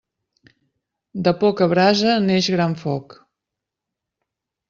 De 1.27 1.33
poca 1.43 1.67
brasa 1.75 2.15
neix 2.29 2.49
gran 2.55 2.75
foc. 2.87 3.17